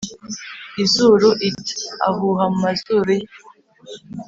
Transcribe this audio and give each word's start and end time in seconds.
Izuru 0.83 1.29
it 1.49 1.61
ahuha 2.07 2.43
mu 2.51 2.57
mazuru 2.65 3.11
ye 3.19 3.25